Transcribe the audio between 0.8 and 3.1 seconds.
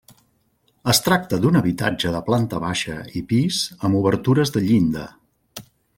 Es tracta d'un habitatge de planta baixa